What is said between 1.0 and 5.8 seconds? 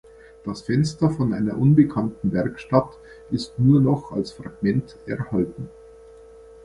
von einer unbekannten Werkstatt ist nur noch als Fragment erhalten.